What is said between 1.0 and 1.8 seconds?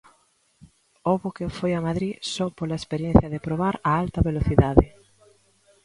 Houbo quen foi